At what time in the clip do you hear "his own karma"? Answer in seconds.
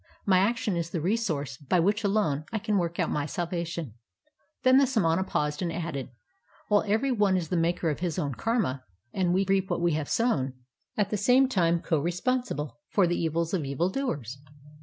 7.99-8.83